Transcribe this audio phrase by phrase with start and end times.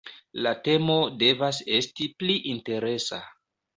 [0.45, 3.21] La temo devas esti pli interesa.